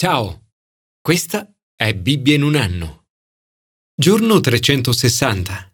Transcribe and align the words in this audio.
Ciao, 0.00 0.50
questa 1.00 1.52
è 1.74 1.92
Bibbia 1.92 2.36
in 2.36 2.44
un 2.44 2.54
anno. 2.54 3.06
Giorno 4.00 4.38
360. 4.38 5.72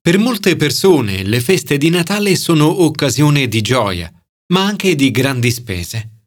Per 0.00 0.16
molte 0.16 0.56
persone 0.56 1.24
le 1.24 1.42
feste 1.42 1.76
di 1.76 1.90
Natale 1.90 2.36
sono 2.36 2.84
occasione 2.84 3.48
di 3.48 3.60
gioia, 3.60 4.10
ma 4.54 4.64
anche 4.64 4.94
di 4.94 5.10
grandi 5.10 5.50
spese. 5.50 6.22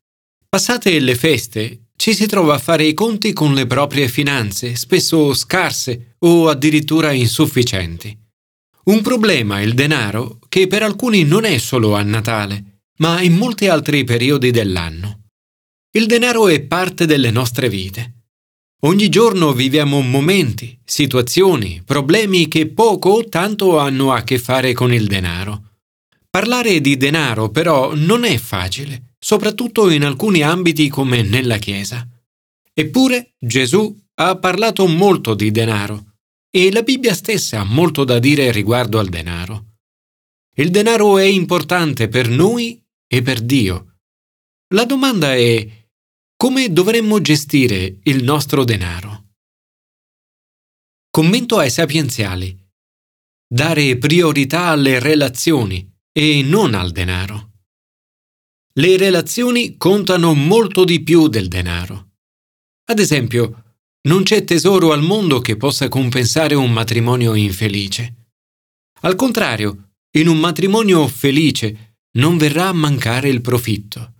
Passate 0.47 0.99
le 0.99 1.15
feste, 1.15 1.87
ci 1.95 2.13
si 2.13 2.27
trova 2.27 2.53
a 2.53 2.59
fare 2.59 2.83
i 2.83 2.93
conti 2.93 3.33
con 3.33 3.55
le 3.55 3.65
proprie 3.65 4.07
finanze, 4.07 4.75
spesso 4.75 5.33
scarse 5.33 6.17
o 6.19 6.49
addirittura 6.49 7.13
insufficienti. 7.13 8.15
Un 8.83 9.01
problema 9.01 9.59
il 9.61 9.73
denaro 9.73 10.37
che 10.49 10.67
per 10.67 10.83
alcuni 10.83 11.23
non 11.23 11.45
è 11.45 11.57
solo 11.57 11.95
a 11.95 12.03
Natale, 12.03 12.83
ma 12.97 13.23
in 13.23 13.33
molti 13.33 13.65
altri 13.65 14.03
periodi 14.03 14.51
dell'anno. 14.51 15.20
Il 15.93 16.05
denaro 16.05 16.47
è 16.47 16.61
parte 16.61 17.05
delle 17.05 17.31
nostre 17.31 17.67
vite. 17.67 18.19
Ogni 18.83 19.09
giorno 19.09 19.51
viviamo 19.51 19.99
momenti, 19.99 20.79
situazioni, 20.85 21.81
problemi 21.83 22.47
che 22.47 22.67
poco 22.67 23.09
o 23.09 23.27
tanto 23.27 23.77
hanno 23.77 24.13
a 24.13 24.21
che 24.21 24.39
fare 24.39 24.71
con 24.71 24.93
il 24.93 25.07
denaro. 25.07 25.79
Parlare 26.29 26.79
di 26.79 26.95
denaro 26.95 27.49
però 27.49 27.93
non 27.93 28.23
è 28.23 28.37
facile, 28.37 29.15
soprattutto 29.19 29.89
in 29.89 30.05
alcuni 30.05 30.41
ambiti 30.43 30.87
come 30.87 31.23
nella 31.23 31.57
Chiesa. 31.57 32.07
Eppure 32.73 33.33
Gesù 33.37 33.93
ha 34.15 34.37
parlato 34.37 34.87
molto 34.87 35.33
di 35.33 35.51
denaro 35.51 36.13
e 36.49 36.71
la 36.71 36.83
Bibbia 36.83 37.13
stessa 37.13 37.59
ha 37.59 37.65
molto 37.65 38.05
da 38.05 38.17
dire 38.17 38.49
riguardo 38.53 38.97
al 38.97 39.09
denaro. 39.09 39.65
Il 40.55 40.71
denaro 40.71 41.17
è 41.17 41.25
importante 41.25 42.07
per 42.07 42.29
noi 42.29 42.81
e 43.07 43.21
per 43.21 43.41
Dio. 43.41 43.97
La 44.73 44.85
domanda 44.85 45.35
è 45.35 45.79
come 46.41 46.73
dovremmo 46.73 47.21
gestire 47.21 47.99
il 48.01 48.23
nostro 48.23 48.63
denaro? 48.63 49.25
Commento 51.11 51.59
ai 51.59 51.69
sapienziali. 51.69 52.57
Dare 53.47 53.95
priorità 53.99 54.69
alle 54.69 54.97
relazioni 54.97 55.87
e 56.11 56.41
non 56.41 56.73
al 56.73 56.89
denaro. 56.89 57.51
Le 58.73 58.97
relazioni 58.97 59.77
contano 59.77 60.33
molto 60.33 60.83
di 60.83 61.03
più 61.03 61.27
del 61.27 61.47
denaro. 61.47 62.13
Ad 62.85 62.97
esempio, 62.97 63.75
non 64.07 64.23
c'è 64.23 64.43
tesoro 64.43 64.93
al 64.93 65.03
mondo 65.03 65.41
che 65.41 65.57
possa 65.57 65.89
compensare 65.89 66.55
un 66.55 66.71
matrimonio 66.71 67.35
infelice. 67.35 68.31
Al 69.01 69.13
contrario, 69.13 69.91
in 70.17 70.27
un 70.27 70.39
matrimonio 70.39 71.07
felice 71.07 71.99
non 72.13 72.37
verrà 72.37 72.69
a 72.69 72.73
mancare 72.73 73.29
il 73.29 73.41
profitto. 73.41 74.10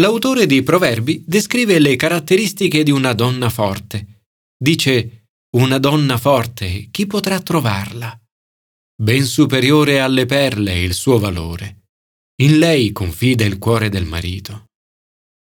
L'autore 0.00 0.46
di 0.46 0.62
Proverbi 0.62 1.22
descrive 1.26 1.78
le 1.78 1.94
caratteristiche 1.94 2.82
di 2.82 2.90
una 2.90 3.12
donna 3.12 3.50
forte. 3.50 4.22
Dice, 4.56 5.26
una 5.58 5.76
donna 5.76 6.16
forte, 6.16 6.88
chi 6.90 7.06
potrà 7.06 7.38
trovarla? 7.40 8.18
Ben 8.96 9.26
superiore 9.26 10.00
alle 10.00 10.24
perle 10.24 10.80
il 10.80 10.94
suo 10.94 11.18
valore. 11.18 11.82
In 12.40 12.58
lei 12.58 12.92
confida 12.92 13.44
il 13.44 13.58
cuore 13.58 13.90
del 13.90 14.06
marito. 14.06 14.64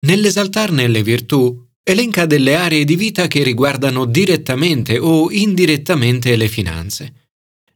Nell'esaltarne 0.08 0.88
le 0.88 1.04
virtù, 1.04 1.68
elenca 1.84 2.26
delle 2.26 2.56
aree 2.56 2.84
di 2.84 2.96
vita 2.96 3.28
che 3.28 3.44
riguardano 3.44 4.06
direttamente 4.06 4.98
o 4.98 5.30
indirettamente 5.30 6.36
le 6.36 6.48
finanze. 6.48 7.30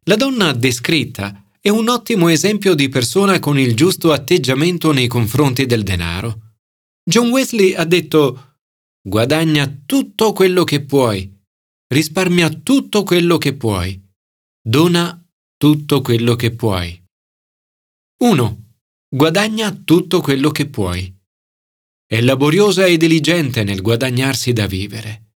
La 0.05 0.15
donna 0.15 0.51
descritta 0.51 1.45
è 1.61 1.69
un 1.69 1.89
ottimo 1.89 2.27
esempio 2.29 2.73
di 2.73 2.89
persona 2.89 3.37
con 3.37 3.59
il 3.59 3.75
giusto 3.75 4.11
atteggiamento 4.11 4.91
nei 4.91 5.05
confronti 5.05 5.67
del 5.67 5.83
denaro. 5.83 6.39
John 7.07 7.29
Wesley 7.29 7.75
ha 7.75 7.85
detto 7.85 8.55
guadagna 8.99 9.67
tutto 9.85 10.33
quello 10.33 10.63
che 10.63 10.83
puoi, 10.83 11.31
risparmia 11.87 12.49
tutto 12.49 13.03
quello 13.03 13.37
che 13.37 13.55
puoi, 13.55 14.03
dona 14.59 15.23
tutto 15.55 16.01
quello 16.01 16.35
che 16.35 16.55
puoi. 16.55 16.99
1. 18.21 18.63
Guadagna 19.07 19.71
tutto 19.71 20.19
quello 20.19 20.49
che 20.49 20.67
puoi. 20.67 21.15
È 22.07 22.19
laboriosa 22.21 22.85
e 22.85 22.97
diligente 22.97 23.63
nel 23.63 23.81
guadagnarsi 23.81 24.51
da 24.51 24.65
vivere. 24.65 25.33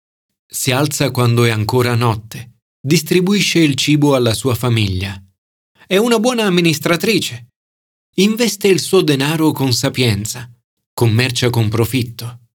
Si 0.46 0.70
alza 0.70 1.10
quando 1.10 1.44
è 1.44 1.50
ancora 1.50 1.96
notte, 1.96 2.60
distribuisce 2.80 3.58
il 3.58 3.74
cibo 3.74 4.14
alla 4.14 4.34
sua 4.34 4.54
famiglia. 4.54 5.20
È 5.84 5.96
una 5.96 6.20
buona 6.20 6.44
amministratrice. 6.44 7.48
Investe 8.18 8.68
il 8.68 8.78
suo 8.78 9.02
denaro 9.02 9.50
con 9.50 9.72
sapienza. 9.72 10.48
Commercia 10.98 11.50
con 11.50 11.68
profitto. 11.68 12.46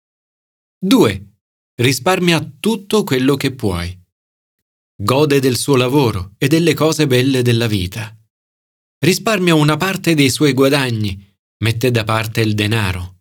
2. 0.79 1.33
Risparmia 1.75 2.43
tutto 2.59 3.03
quello 3.03 3.35
che 3.35 3.53
puoi. 3.53 3.95
Gode 4.95 5.39
del 5.39 5.55
suo 5.55 5.75
lavoro 5.75 6.33
e 6.39 6.47
delle 6.47 6.73
cose 6.73 7.05
belle 7.05 7.43
della 7.43 7.67
vita. 7.67 8.17
Risparmia 8.97 9.53
una 9.53 9.77
parte 9.77 10.15
dei 10.15 10.31
suoi 10.31 10.53
guadagni, 10.53 11.23
mette 11.57 11.91
da 11.91 12.03
parte 12.03 12.41
il 12.41 12.55
denaro 12.55 13.19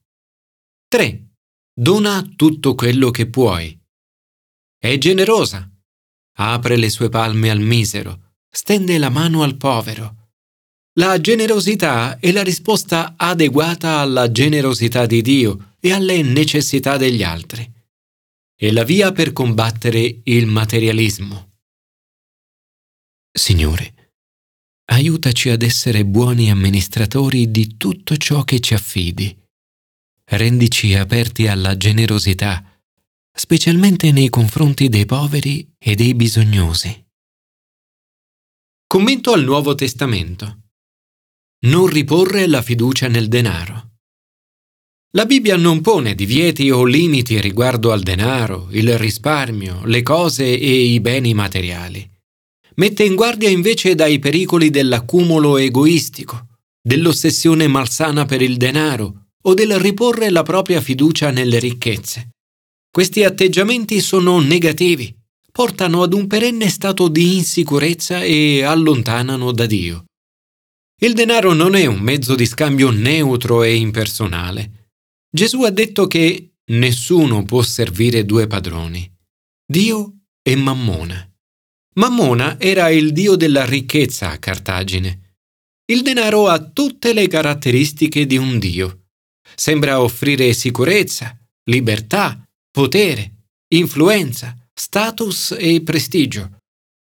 3. 0.89 1.33
Dona 1.71 2.27
tutto 2.35 2.75
quello 2.75 3.11
che 3.11 3.29
puoi. 3.29 3.79
È 4.79 4.97
generosa. 4.97 5.71
Apre 6.39 6.77
le 6.77 6.89
sue 6.89 7.11
palme 7.11 7.51
al 7.51 7.61
misero, 7.61 8.37
stende 8.49 8.97
la 8.97 9.11
mano 9.11 9.43
al 9.43 9.59
povero. 9.59 10.20
La 11.01 11.19
generosità 11.19 12.19
è 12.19 12.31
la 12.31 12.43
risposta 12.43 13.15
adeguata 13.17 14.01
alla 14.01 14.31
generosità 14.31 15.07
di 15.07 15.23
Dio 15.23 15.77
e 15.81 15.95
alle 15.95 16.21
necessità 16.21 16.99
degli 16.99 17.23
altri. 17.23 17.67
È 18.55 18.71
la 18.71 18.85
via 18.85 19.11
per 19.11 19.33
combattere 19.33 20.21
il 20.25 20.47
materialismo. 20.47 21.53
Signore, 23.33 24.13
aiutaci 24.91 25.49
ad 25.49 25.63
essere 25.63 26.05
buoni 26.05 26.51
amministratori 26.51 27.51
di 27.51 27.79
tutto 27.79 28.19
ciò 28.19 28.45
che 28.45 28.61
ci 28.61 28.75
affidi 28.75 29.35
rendici 30.33 30.95
aperti 30.95 31.49
alla 31.49 31.79
generosità, 31.79 32.63
specialmente 33.33 34.13
nei 34.13 34.29
confronti 34.29 34.91
dei 34.91 35.07
poveri 35.07 35.75
e 35.79 35.95
dei 35.95 36.15
bisognosi. 36.15 37.07
Commento 38.87 39.33
al 39.33 39.43
Nuovo 39.43 39.75
Testamento. 39.75 40.60
Non 41.63 41.89
riporre 41.89 42.47
la 42.47 42.63
fiducia 42.63 43.07
nel 43.07 43.29
denaro. 43.29 43.91
La 45.11 45.27
Bibbia 45.27 45.57
non 45.57 45.83
pone 45.83 46.15
divieti 46.15 46.71
o 46.71 46.85
limiti 46.85 47.39
riguardo 47.39 47.93
al 47.93 48.01
denaro, 48.01 48.69
il 48.71 48.97
risparmio, 48.97 49.85
le 49.85 50.03
cose 50.03 50.45
e 50.45 50.85
i 50.85 51.01
beni 51.01 51.35
materiali. 51.35 52.09
Mette 52.77 53.05
in 53.05 53.15
guardia 53.15 53.51
invece 53.51 53.95
dai 53.95 54.19
pericoli 54.19 54.71
dell'accumulo 54.71 55.59
egoistico, 55.59 56.47
dell'ossessione 56.81 57.67
malsana 57.67 58.25
per 58.25 58.41
il 58.41 58.57
denaro 58.57 59.27
o 59.43 59.53
del 59.53 59.79
riporre 59.79 60.31
la 60.31 60.43
propria 60.43 60.81
fiducia 60.81 61.31
nelle 61.31 61.59
ricchezze. 61.59 62.31
Questi 62.91 63.23
atteggiamenti 63.23 64.01
sono 64.01 64.41
negativi, 64.41 65.15
portano 65.53 66.05
ad 66.05 66.15
un 66.15 66.27
perenne 66.27 66.71
stato 66.71 67.09
di 67.09 67.37
insicurezza 67.37 68.23
e 68.23 68.63
allontanano 68.63 69.53
da 69.53 69.67
Dio. 69.67 70.05
Il 71.01 71.15
denaro 71.15 71.53
non 71.53 71.75
è 71.75 71.87
un 71.87 72.01
mezzo 72.01 72.35
di 72.35 72.47
scambio 72.47 72.91
neutro 72.91 73.63
e 73.63 73.75
impersonale. 73.75 74.89
Gesù 75.31 75.63
ha 75.63 75.71
detto 75.71 76.07
che 76.07 76.55
nessuno 76.71 77.45
può 77.45 77.63
servire 77.63 78.25
due 78.25 78.47
padroni, 78.47 79.11
Dio 79.67 80.21
e 80.43 80.57
Mammona. 80.57 81.27
Mammona 81.95 82.59
era 82.61 82.89
il 82.91 83.13
dio 83.13 83.37
della 83.37 83.65
ricchezza 83.65 84.31
a 84.31 84.39
Cartagine. 84.39 85.37
Il 85.91 86.03
denaro 86.03 86.49
ha 86.49 86.59
tutte 86.61 87.13
le 87.13 87.27
caratteristiche 87.29 88.27
di 88.27 88.37
un 88.37 88.59
dio 88.59 89.01
Sembra 89.55 90.01
offrire 90.01 90.53
sicurezza, 90.53 91.37
libertà, 91.65 92.43
potere, 92.71 93.49
influenza, 93.75 94.57
status 94.73 95.55
e 95.59 95.83
prestigio. 95.83 96.59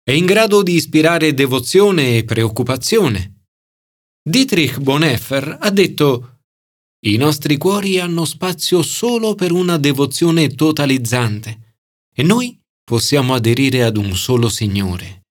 È 0.03 0.11
in 0.11 0.25
grado 0.25 0.61
di 0.61 0.73
ispirare 0.73 1.33
devozione 1.33 2.17
e 2.17 2.23
preoccupazione. 2.23 3.34
Dietrich 4.27 4.79
Bonhoeffer 4.79 5.57
ha 5.61 5.69
detto 5.69 6.39
I 7.05 7.15
nostri 7.15 7.57
cuori 7.57 7.99
hanno 7.99 8.25
spazio 8.25 8.81
solo 8.81 9.35
per 9.35 9.51
una 9.51 9.77
devozione 9.77 10.55
totalizzante 10.55 11.75
e 12.11 12.23
noi 12.23 12.59
possiamo 12.83 13.35
aderire 13.35 13.83
ad 13.83 13.97
un 13.97 14.15
solo 14.15 14.49
Signore. 14.49 15.25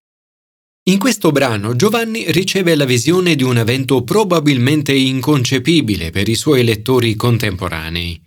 In 0.91 1.01
questo 1.01 1.33
brano 1.33 1.75
Giovanni 1.75 2.31
riceve 2.31 2.77
la 2.77 2.85
visione 2.85 3.35
di 3.35 3.43
un 3.43 3.59
evento 3.59 4.05
probabilmente 4.05 4.95
inconcepibile 4.95 6.11
per 6.11 6.29
i 6.29 6.37
suoi 6.37 6.63
lettori 6.63 7.17
contemporanei. 7.17 8.23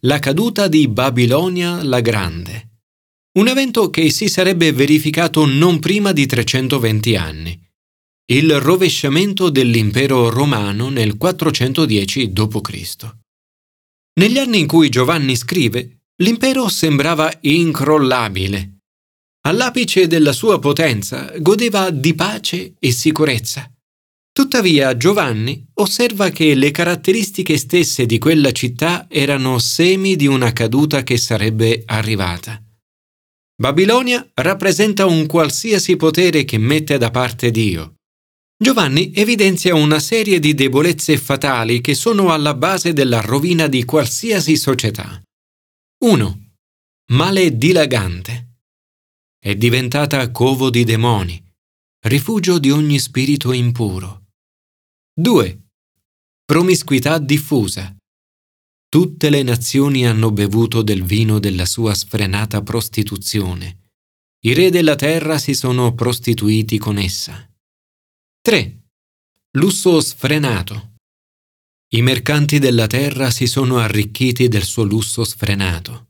La 0.00 0.20
caduta 0.20 0.68
di 0.68 0.88
Babilonia 0.88 1.82
la 1.82 2.00
Grande. 2.00 2.78
Un 3.38 3.48
evento 3.48 3.90
che 3.90 4.08
si 4.08 4.28
sarebbe 4.28 4.72
verificato 4.72 5.44
non 5.44 5.78
prima 5.80 6.12
di 6.12 6.24
320 6.24 7.14
anni. 7.14 7.67
Il 8.30 8.60
rovesciamento 8.60 9.48
dell'impero 9.48 10.28
romano 10.28 10.90
nel 10.90 11.16
410 11.16 12.30
d.C. 12.30 13.08
Negli 14.20 14.36
anni 14.36 14.58
in 14.58 14.66
cui 14.66 14.90
Giovanni 14.90 15.34
scrive, 15.34 16.00
l'impero 16.16 16.68
sembrava 16.68 17.32
incrollabile. 17.40 18.80
All'apice 19.46 20.06
della 20.08 20.32
sua 20.32 20.58
potenza 20.58 21.32
godeva 21.38 21.88
di 21.88 22.14
pace 22.14 22.74
e 22.78 22.90
sicurezza. 22.90 23.72
Tuttavia 24.30 24.94
Giovanni 24.98 25.66
osserva 25.76 26.28
che 26.28 26.54
le 26.54 26.70
caratteristiche 26.70 27.56
stesse 27.56 28.04
di 28.04 28.18
quella 28.18 28.52
città 28.52 29.06
erano 29.08 29.58
semi 29.58 30.16
di 30.16 30.26
una 30.26 30.52
caduta 30.52 31.02
che 31.02 31.16
sarebbe 31.16 31.82
arrivata. 31.86 32.62
Babilonia 33.56 34.30
rappresenta 34.34 35.06
un 35.06 35.24
qualsiasi 35.24 35.96
potere 35.96 36.44
che 36.44 36.58
mette 36.58 36.98
da 36.98 37.10
parte 37.10 37.50
Dio. 37.50 37.94
Giovanni 38.60 39.12
evidenzia 39.14 39.76
una 39.76 40.00
serie 40.00 40.40
di 40.40 40.52
debolezze 40.52 41.16
fatali 41.16 41.80
che 41.80 41.94
sono 41.94 42.32
alla 42.32 42.54
base 42.54 42.92
della 42.92 43.20
rovina 43.20 43.68
di 43.68 43.84
qualsiasi 43.84 44.56
società. 44.56 45.22
1. 46.04 46.50
Male 47.12 47.56
dilagante. 47.56 48.56
È 49.38 49.54
diventata 49.54 50.28
covo 50.32 50.70
di 50.70 50.82
demoni, 50.82 51.40
rifugio 52.06 52.58
di 52.58 52.72
ogni 52.72 52.98
spirito 52.98 53.52
impuro. 53.52 54.24
2. 55.14 55.66
Promiscuità 56.44 57.18
diffusa. 57.18 57.96
Tutte 58.88 59.30
le 59.30 59.44
nazioni 59.44 60.04
hanno 60.04 60.32
bevuto 60.32 60.82
del 60.82 61.04
vino 61.04 61.38
della 61.38 61.64
sua 61.64 61.94
sfrenata 61.94 62.60
prostituzione. 62.62 63.92
I 64.40 64.52
re 64.52 64.70
della 64.70 64.96
terra 64.96 65.38
si 65.38 65.54
sono 65.54 65.94
prostituiti 65.94 66.76
con 66.78 66.98
essa. 66.98 67.47
3. 68.48 68.80
Lusso 69.58 70.00
sfrenato. 70.00 70.94
I 71.92 72.00
mercanti 72.00 72.58
della 72.58 72.86
terra 72.86 73.30
si 73.30 73.46
sono 73.46 73.76
arricchiti 73.76 74.48
del 74.48 74.62
suo 74.62 74.84
lusso 74.84 75.22
sfrenato. 75.22 76.06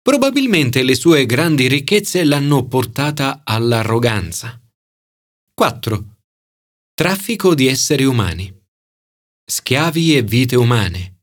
Probabilmente 0.00 0.82
le 0.82 0.94
sue 0.94 1.26
grandi 1.26 1.68
ricchezze 1.68 2.24
l'hanno 2.24 2.64
portata 2.64 3.42
all'arroganza. 3.44 4.58
4 5.52 6.16
Traffico 6.94 7.54
di 7.54 7.66
esseri 7.66 8.04
umani. 8.04 8.50
Schiavi 9.44 10.16
e 10.16 10.22
vite 10.22 10.56
umane. 10.56 11.18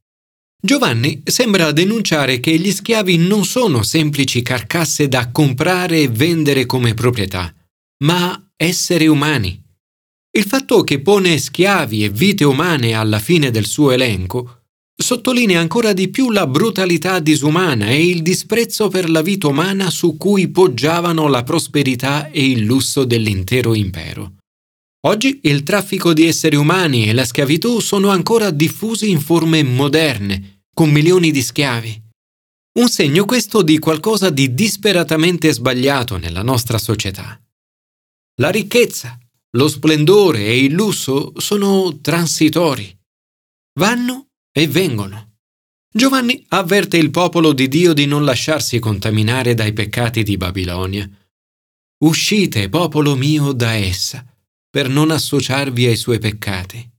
Giovanni 0.62 1.24
sembra 1.26 1.72
denunciare 1.72 2.40
che 2.40 2.56
gli 2.60 2.72
schiavi 2.72 3.18
non 3.18 3.46
sono 3.46 3.82
semplici 3.82 4.44
carcasse 4.44 5.08
da 5.08 5.32
comprare 5.32 6.02
e 6.02 6.08
vendere 6.08 6.68
come 6.68 6.94
proprietà, 6.94 7.52
ma 8.04 8.52
esseri 8.56 9.08
umani. 9.08 9.64
Il 10.36 10.44
fatto 10.44 10.84
che 10.84 11.00
pone 11.00 11.38
schiavi 11.38 12.04
e 12.04 12.10
vite 12.10 12.44
umane 12.44 12.94
alla 12.94 13.20
fine 13.20 13.52
del 13.52 13.66
suo 13.66 13.92
elenco 13.92 14.64
sottolinea 14.98 15.60
ancora 15.60 15.94
di 15.94 16.10
più 16.10 16.30
la 16.32 16.46
brutalità 16.46 17.20
disumana 17.20 17.88
e 17.88 18.06
il 18.06 18.22
disprezzo 18.22 18.90
per 18.90 19.10
la 19.10 19.22
vita 19.22 19.48
umana 19.48 19.90
su 19.90 20.18
cui 20.18 20.50
poggiavano 20.50 21.28
la 21.28 21.44
prosperità 21.44 22.30
e 22.32 22.50
il 22.50 22.64
lusso 22.64 23.06
dell'intero 23.06 23.74
impero. 23.74 24.36
Oggi 25.08 25.40
il 25.44 25.64
traffico 25.64 26.14
di 26.14 26.26
esseri 26.26 26.56
umani 26.56 27.08
e 27.08 27.14
la 27.14 27.26
schiavitù 27.26 27.80
sono 27.80 28.10
ancora 28.10 28.52
diffusi 28.52 29.10
in 29.10 29.22
forme 29.22 29.64
moderne, 29.64 30.64
con 30.74 30.90
milioni 30.90 31.32
di 31.32 31.42
schiavi. 31.42 32.04
Un 32.80 32.90
segno 32.90 33.24
questo 33.24 33.62
di 33.62 33.80
qualcosa 33.80 34.30
di 34.30 34.54
disperatamente 34.54 35.54
sbagliato 35.54 36.18
nella 36.18 36.42
nostra 36.42 36.78
società. 36.78 37.40
La 38.42 38.50
ricchezza, 38.50 39.18
lo 39.56 39.68
splendore 39.68 40.46
e 40.46 40.64
il 40.64 40.74
lusso 40.74 41.34
sono 41.38 42.00
transitori. 42.02 42.96
Vanno 43.80 44.28
e 44.52 44.68
vengono. 44.68 45.34
Giovanni 45.92 46.44
avverte 46.50 46.98
il 46.98 47.10
popolo 47.10 47.54
di 47.54 47.68
Dio 47.68 47.94
di 47.94 48.06
non 48.06 48.26
lasciarsi 48.26 48.80
contaminare 48.80 49.54
dai 49.54 49.72
peccati 49.72 50.24
di 50.24 50.36
Babilonia. 50.36 51.10
Uscite, 52.04 52.68
popolo 52.70 53.16
mio, 53.16 53.54
da 53.54 53.74
essa 53.74 54.26
per 54.70 54.90
non 54.90 55.10
associarvi 55.10 55.86
ai 55.86 55.96
suoi 55.96 56.20
peccati. 56.20 56.92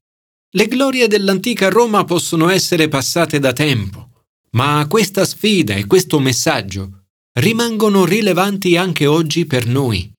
Le 0.55 0.67
glorie 0.67 1.09
dell'antica 1.09 1.69
Roma 1.69 2.05
possono 2.05 2.49
essere 2.49 2.89
passate 2.89 3.39
da 3.39 3.53
tempo, 3.53 4.25
ma 4.53 4.87
questa 4.89 5.27
sfida 5.27 5.75
e 5.75 5.85
questo 5.85 6.19
messaggio 6.19 7.05
rimangono 7.39 8.07
rilevanti 8.07 8.79
anche 8.79 9.05
oggi 9.05 9.45
per 9.45 9.67
noi. 9.67 10.11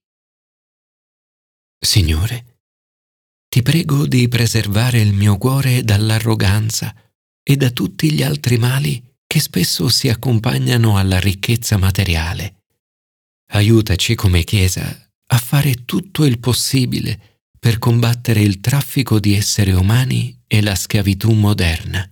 Signore, 1.88 2.64
ti 3.48 3.62
prego 3.62 4.06
di 4.06 4.28
preservare 4.28 5.00
il 5.00 5.14
mio 5.14 5.38
cuore 5.38 5.84
dall'arroganza 5.84 6.94
e 7.42 7.56
da 7.56 7.70
tutti 7.70 8.12
gli 8.12 8.22
altri 8.22 8.58
mali 8.58 9.02
che 9.26 9.40
spesso 9.40 9.88
si 9.88 10.10
accompagnano 10.10 10.98
alla 10.98 11.18
ricchezza 11.18 11.78
materiale. 11.78 12.66
Aiutaci 13.52 14.16
come 14.16 14.44
Chiesa 14.44 14.84
a 15.28 15.38
fare 15.38 15.86
tutto 15.86 16.26
il 16.26 16.40
possibile 16.40 17.46
per 17.58 17.80
combattere 17.80 18.42
il 18.42 18.60
traffico 18.60 19.18
di 19.22 19.34
esseri 19.34 19.72
umani 19.72 20.44
e 20.46 20.62
la 20.62 20.76
schiavitù 20.76 21.32
moderna. 21.32 22.06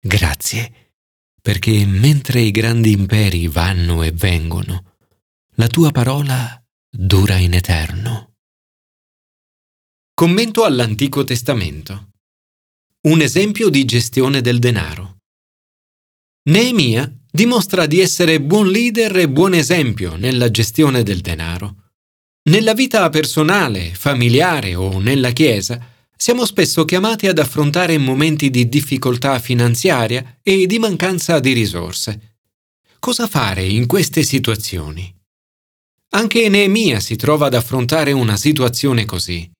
Grazie, 0.00 0.94
perché 1.42 1.84
mentre 1.84 2.40
i 2.40 2.50
grandi 2.50 2.92
imperi 2.92 3.46
vanno 3.46 4.02
e 4.02 4.10
vengono, 4.10 4.96
la 5.56 5.66
tua 5.66 5.90
parola 5.90 6.64
dura 6.88 7.36
in 7.36 7.52
eterno. 7.52 8.29
Commento 10.20 10.64
all'Antico 10.64 11.24
Testamento. 11.24 12.10
Un 13.08 13.22
esempio 13.22 13.70
di 13.70 13.86
gestione 13.86 14.42
del 14.42 14.58
denaro. 14.58 15.20
Neemia 16.50 17.10
dimostra 17.32 17.86
di 17.86 18.00
essere 18.00 18.38
buon 18.38 18.68
leader 18.68 19.16
e 19.16 19.30
buon 19.30 19.54
esempio 19.54 20.16
nella 20.16 20.50
gestione 20.50 21.02
del 21.02 21.22
denaro. 21.22 21.92
Nella 22.50 22.74
vita 22.74 23.08
personale, 23.08 23.94
familiare 23.94 24.74
o 24.74 24.98
nella 24.98 25.30
Chiesa, 25.30 25.82
siamo 26.14 26.44
spesso 26.44 26.84
chiamati 26.84 27.26
ad 27.26 27.38
affrontare 27.38 27.96
momenti 27.96 28.50
di 28.50 28.68
difficoltà 28.68 29.38
finanziaria 29.38 30.40
e 30.42 30.66
di 30.66 30.78
mancanza 30.78 31.40
di 31.40 31.54
risorse. 31.54 32.36
Cosa 32.98 33.26
fare 33.26 33.64
in 33.64 33.86
queste 33.86 34.22
situazioni? 34.22 35.10
Anche 36.10 36.46
Neemia 36.50 37.00
si 37.00 37.16
trova 37.16 37.46
ad 37.46 37.54
affrontare 37.54 38.12
una 38.12 38.36
situazione 38.36 39.06
così. 39.06 39.50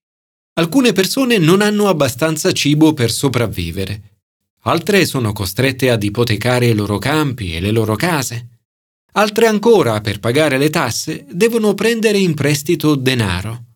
Alcune 0.61 0.93
persone 0.93 1.39
non 1.39 1.62
hanno 1.62 1.89
abbastanza 1.89 2.53
cibo 2.53 2.93
per 2.93 3.11
sopravvivere. 3.11 4.19
Altre 4.65 5.07
sono 5.07 5.33
costrette 5.33 5.91
ad 5.91 6.03
ipotecare 6.03 6.67
i 6.67 6.75
loro 6.75 6.99
campi 6.99 7.55
e 7.55 7.61
le 7.61 7.71
loro 7.71 7.97
case. 7.97 8.61
Altre 9.12 9.47
ancora, 9.47 10.02
per 10.02 10.21
pagare 10.21 10.59
le 10.59 10.69
tasse, 10.69 11.25
devono 11.31 11.73
prendere 11.73 12.19
in 12.19 12.35
prestito 12.35 12.95
denaro. 12.95 13.69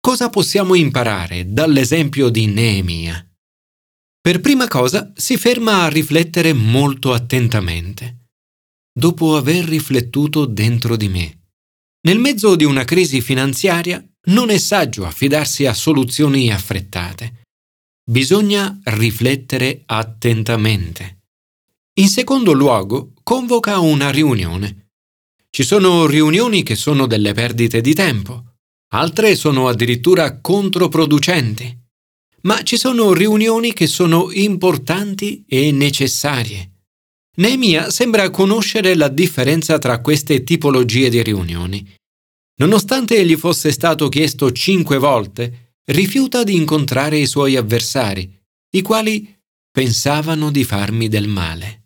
Cosa 0.00 0.28
possiamo 0.28 0.74
imparare 0.74 1.52
dall'esempio 1.52 2.28
di 2.30 2.46
Neemia? 2.46 3.24
Per 4.20 4.40
prima 4.40 4.66
cosa 4.66 5.12
si 5.14 5.36
ferma 5.36 5.82
a 5.82 5.88
riflettere 5.88 6.52
molto 6.52 7.12
attentamente. 7.12 8.26
Dopo 8.92 9.36
aver 9.36 9.66
riflettuto 9.66 10.46
dentro 10.46 10.96
di 10.96 11.08
me. 11.08 11.42
Nel 12.08 12.18
mezzo 12.18 12.56
di 12.56 12.64
una 12.64 12.82
crisi 12.82 13.20
finanziaria 13.20 14.04
non 14.26 14.50
è 14.50 14.58
saggio 14.58 15.04
affidarsi 15.04 15.66
a 15.66 15.74
soluzioni 15.74 16.50
affrettate. 16.50 17.42
Bisogna 18.04 18.78
riflettere 18.84 19.82
attentamente. 19.86 21.18
In 21.94 22.08
secondo 22.08 22.52
luogo, 22.52 23.12
convoca 23.22 23.78
una 23.78 24.10
riunione. 24.10 24.88
Ci 25.50 25.62
sono 25.62 26.06
riunioni 26.06 26.62
che 26.62 26.74
sono 26.74 27.06
delle 27.06 27.32
perdite 27.32 27.80
di 27.80 27.94
tempo, 27.94 28.56
altre 28.92 29.36
sono 29.36 29.68
addirittura 29.68 30.40
controproducenti, 30.40 31.78
ma 32.42 32.62
ci 32.62 32.76
sono 32.76 33.12
riunioni 33.12 33.72
che 33.72 33.86
sono 33.86 34.30
importanti 34.32 35.44
e 35.46 35.70
necessarie. 35.70 36.70
Neemia 37.36 37.90
sembra 37.90 38.30
conoscere 38.30 38.94
la 38.94 39.08
differenza 39.08 39.78
tra 39.78 40.00
queste 40.00 40.44
tipologie 40.44 41.08
di 41.08 41.22
riunioni. 41.22 41.94
Nonostante 42.56 43.24
gli 43.24 43.36
fosse 43.36 43.72
stato 43.72 44.08
chiesto 44.08 44.52
cinque 44.52 44.98
volte, 44.98 45.74
rifiuta 45.86 46.44
di 46.44 46.54
incontrare 46.54 47.18
i 47.18 47.26
suoi 47.26 47.56
avversari, 47.56 48.32
i 48.70 48.82
quali 48.82 49.36
pensavano 49.70 50.50
di 50.50 50.62
farmi 50.64 51.08
del 51.08 51.26
male. 51.26 51.82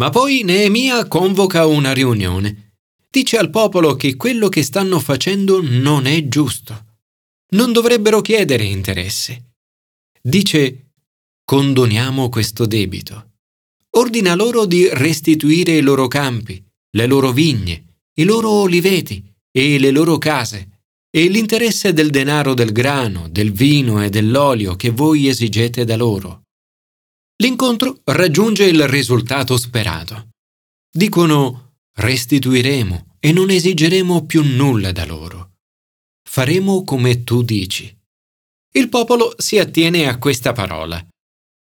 Ma 0.00 0.10
poi 0.10 0.42
Neemia 0.42 1.06
convoca 1.06 1.66
una 1.66 1.92
riunione. 1.92 2.76
Dice 3.10 3.36
al 3.36 3.50
popolo 3.50 3.94
che 3.96 4.16
quello 4.16 4.48
che 4.48 4.62
stanno 4.62 5.00
facendo 5.00 5.60
non 5.62 6.06
è 6.06 6.28
giusto. 6.28 6.84
Non 7.50 7.72
dovrebbero 7.72 8.20
chiedere 8.20 8.64
interesse. 8.64 9.54
Dice 10.20 10.92
condoniamo 11.44 12.28
questo 12.28 12.66
debito. 12.66 13.32
Ordina 13.90 14.34
loro 14.34 14.66
di 14.66 14.88
restituire 14.92 15.76
i 15.76 15.80
loro 15.80 16.06
campi, 16.06 16.62
le 16.90 17.06
loro 17.06 17.32
vigne, 17.32 18.02
i 18.14 18.24
loro 18.24 18.50
oliveti 18.50 19.27
e 19.50 19.78
le 19.78 19.90
loro 19.90 20.18
case 20.18 20.82
e 21.10 21.28
l'interesse 21.28 21.92
del 21.92 22.10
denaro 22.10 22.54
del 22.54 22.72
grano, 22.72 23.28
del 23.28 23.52
vino 23.52 24.02
e 24.02 24.10
dell'olio 24.10 24.76
che 24.76 24.90
voi 24.90 25.28
esigete 25.28 25.84
da 25.84 25.96
loro. 25.96 26.42
L'incontro 27.40 28.00
raggiunge 28.04 28.64
il 28.64 28.86
risultato 28.88 29.56
sperato. 29.56 30.30
Dicono 30.90 31.76
restituiremo 31.98 33.16
e 33.20 33.32
non 33.32 33.50
esigeremo 33.50 34.26
più 34.26 34.42
nulla 34.42 34.92
da 34.92 35.04
loro. 35.04 35.54
Faremo 36.28 36.84
come 36.84 37.24
tu 37.24 37.42
dici. 37.42 37.96
Il 38.74 38.88
popolo 38.88 39.34
si 39.38 39.58
attiene 39.58 40.08
a 40.08 40.18
questa 40.18 40.52
parola. 40.52 41.04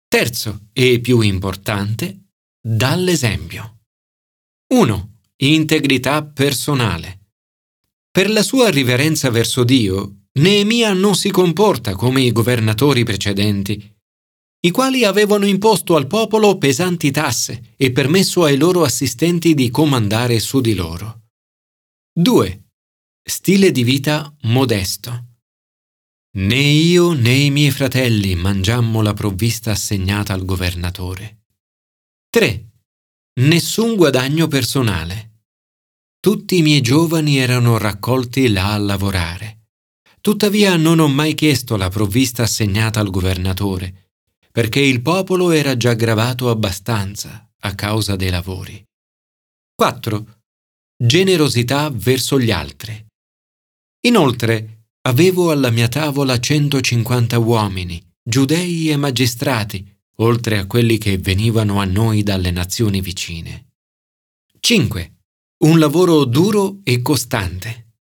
Terzo 0.08 0.70
e 0.74 1.00
più 1.00 1.22
importante, 1.22 2.30
dà 2.60 2.96
l'esempio. 2.96 3.82
1. 4.74 5.18
Integrità 5.38 6.26
personale. 6.26 7.19
Per 8.12 8.30
la 8.30 8.44
sua 8.44 8.70
riverenza 8.70 9.30
verso 9.30 9.64
Dio, 9.64 10.24
Neemia 10.40 10.94
non 10.94 11.16
si 11.16 11.30
comporta 11.30 11.96
come 11.96 12.22
i 12.22 12.32
governatori 12.32 13.04
precedenti, 13.04 13.98
i 14.62 14.72
quali 14.72 15.06
avevano 15.06 15.46
imposto 15.46 15.96
al 15.96 16.08
popolo 16.08 16.58
pesanti 16.58 17.12
tasse 17.12 17.74
e 17.78 17.92
permesso 17.92 18.44
ai 18.44 18.58
loro 18.58 18.84
assistenti 18.84 19.54
di 19.54 19.70
comandare 19.70 20.40
su 20.40 20.60
di 20.60 20.74
loro. 20.74 21.28
2. 22.12 22.64
Stile 23.24 23.72
di 23.72 23.84
vita 23.84 24.36
modesto. 24.42 25.28
Né 26.32 26.60
io 26.60 27.14
né 27.14 27.34
i 27.34 27.52
miei 27.52 27.72
fratelli 27.72 28.36
mangiammo 28.36 29.02
la 29.02 29.14
provvista 29.14 29.72
assegnata 29.72 30.34
al 30.34 30.44
governatore. 30.44 31.44
3. 32.30 32.70
Nessun 33.42 33.96
guadagno 33.96 34.48
personale. 34.48 35.29
Tutti 36.20 36.58
i 36.58 36.62
miei 36.62 36.82
giovani 36.82 37.38
erano 37.38 37.78
raccolti 37.78 38.50
là 38.50 38.74
a 38.74 38.78
lavorare. 38.78 39.68
Tuttavia 40.22 40.76
non 40.76 41.00
ho 41.00 41.08
mai 41.08 41.34
chiesto 41.34 41.78
la 41.78 41.90
provvista 41.90 42.44
assegnata 42.44 43.00
al 43.00 43.10
governatore, 43.10 44.12
perché 44.52 44.80
il 44.80 45.02
popolo 45.02 45.52
era 45.52 45.78
già 45.78 45.94
gravato 45.94 46.50
abbastanza 46.50 47.50
a 47.60 47.76
causa 47.76 48.16
dei 48.16 48.30
lavori. 48.30 48.84
4. 49.76 50.42
Generosità 50.98 51.90
verso 51.90 52.40
gli 52.40 52.52
altri. 52.52 53.06
Inoltre, 54.02 54.80
Avevo 55.02 55.50
alla 55.50 55.72
mia 55.72 55.88
tavola 55.88 56.40
150 56.40 57.40
uomini, 57.40 58.00
giudei 58.22 58.90
e 58.90 58.98
magistrati, 58.98 59.84
oltre 60.18 60.58
a 60.58 60.68
quelli 60.68 60.98
che 60.98 61.18
venivano 61.18 61.80
a 61.80 61.86
noi 61.86 62.22
dalle 62.22 62.52
nazioni 62.52 63.00
vicine. 63.00 63.70
5. 64.60 65.19
Un 65.62 65.78
lavoro 65.78 66.24
duro 66.24 66.80
e 66.86 67.02
costante. 67.02 67.96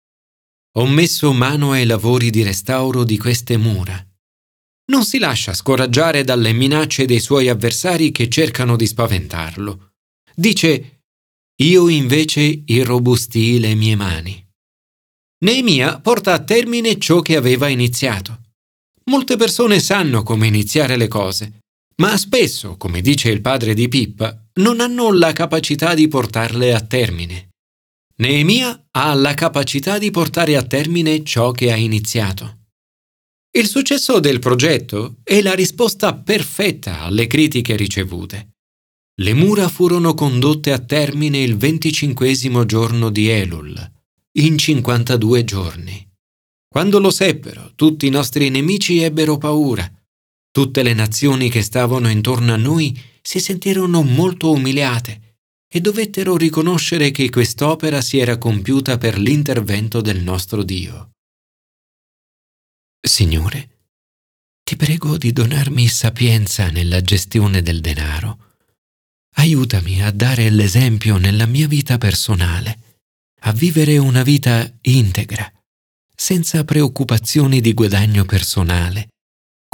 Ho 0.76 0.88
messo 0.88 1.32
mano 1.32 1.70
ai 1.70 1.86
lavori 1.86 2.30
di 2.30 2.42
restauro 2.42 3.04
di 3.04 3.16
queste 3.16 3.56
mura. 3.56 3.96
Non 4.90 5.04
si 5.04 5.20
lascia 5.20 5.54
scoraggiare 5.54 6.24
dalle 6.24 6.52
minacce 6.52 7.04
dei 7.04 7.20
suoi 7.20 7.48
avversari 7.48 8.10
che 8.10 8.28
cercano 8.28 8.74
di 8.74 8.88
spaventarlo. 8.88 9.92
Dice, 10.34 11.02
io 11.62 11.88
invece 11.88 12.62
irrobustii 12.66 13.60
le 13.60 13.76
mie 13.76 13.94
mani. 13.94 14.44
Neemia 15.44 16.00
porta 16.00 16.32
a 16.32 16.42
termine 16.42 16.98
ciò 16.98 17.20
che 17.20 17.36
aveva 17.36 17.68
iniziato. 17.68 18.40
Molte 19.04 19.36
persone 19.36 19.78
sanno 19.78 20.24
come 20.24 20.48
iniziare 20.48 20.96
le 20.96 21.06
cose, 21.06 21.60
ma 21.98 22.16
spesso, 22.16 22.76
come 22.76 23.00
dice 23.00 23.30
il 23.30 23.40
padre 23.40 23.74
di 23.74 23.86
Pippa, 23.86 24.43
non 24.60 24.80
hanno 24.80 25.12
la 25.12 25.32
capacità 25.32 25.94
di 25.94 26.06
portarle 26.08 26.74
a 26.74 26.80
termine. 26.80 27.48
Neemia 28.16 28.86
ha 28.92 29.12
la 29.14 29.34
capacità 29.34 29.98
di 29.98 30.10
portare 30.10 30.56
a 30.56 30.62
termine 30.62 31.24
ciò 31.24 31.50
che 31.50 31.72
ha 31.72 31.76
iniziato. 31.76 32.58
Il 33.56 33.66
successo 33.66 34.20
del 34.20 34.38
progetto 34.38 35.16
è 35.22 35.40
la 35.40 35.54
risposta 35.54 36.14
perfetta 36.14 37.00
alle 37.00 37.26
critiche 37.26 37.76
ricevute. 37.76 38.54
Le 39.20 39.32
mura 39.32 39.68
furono 39.68 40.14
condotte 40.14 40.72
a 40.72 40.78
termine 40.80 41.40
il 41.40 41.56
venticinquesimo 41.56 42.64
giorno 42.66 43.10
di 43.10 43.28
Elul, 43.28 43.92
in 44.38 44.58
52 44.58 45.44
giorni. 45.44 46.08
Quando 46.68 46.98
lo 46.98 47.10
seppero, 47.10 47.72
tutti 47.76 48.06
i 48.06 48.10
nostri 48.10 48.50
nemici 48.50 49.00
ebbero 49.00 49.38
paura. 49.38 49.88
Tutte 50.54 50.84
le 50.84 50.94
nazioni 50.94 51.50
che 51.50 51.62
stavano 51.62 52.08
intorno 52.08 52.52
a 52.52 52.56
noi 52.56 52.96
si 53.20 53.40
sentirono 53.40 54.02
molto 54.02 54.52
umiliate 54.52 55.40
e 55.68 55.80
dovettero 55.80 56.36
riconoscere 56.36 57.10
che 57.10 57.28
quest'opera 57.28 58.00
si 58.00 58.18
era 58.18 58.38
compiuta 58.38 58.96
per 58.96 59.18
l'intervento 59.18 60.00
del 60.00 60.22
nostro 60.22 60.62
Dio. 60.62 61.10
Signore, 63.00 63.88
ti 64.62 64.76
prego 64.76 65.18
di 65.18 65.32
donarmi 65.32 65.88
sapienza 65.88 66.70
nella 66.70 67.00
gestione 67.00 67.60
del 67.60 67.80
denaro. 67.80 68.52
Aiutami 69.38 70.04
a 70.04 70.12
dare 70.12 70.50
l'esempio 70.50 71.16
nella 71.16 71.46
mia 71.46 71.66
vita 71.66 71.98
personale 71.98 73.00
a 73.40 73.50
vivere 73.50 73.98
una 73.98 74.22
vita 74.22 74.72
integra, 74.82 75.52
senza 76.14 76.62
preoccupazioni 76.62 77.60
di 77.60 77.74
guadagno 77.74 78.24
personale, 78.24 79.08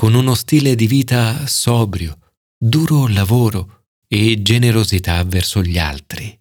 con 0.01 0.15
uno 0.15 0.35
stile 0.35 0.77
di 0.77 0.87
vita 0.87 1.47
sobrio, 1.47 2.17
duro 2.57 3.07
lavoro 3.07 3.85
e 4.09 4.41
generosità 4.41 5.23
verso 5.25 5.63
gli 5.63 5.77
altri. 5.77 6.40